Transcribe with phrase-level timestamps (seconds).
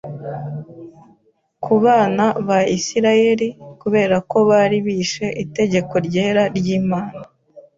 [1.63, 3.49] ku bana ba Isirayeri
[3.81, 7.21] kubera ko bari bishe itegeko ryera ry’Imana.